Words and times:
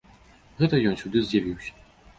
Гэта 0.63 0.81
ён 0.93 0.99
сюды 1.05 1.25
з'явіўся! 1.29 1.73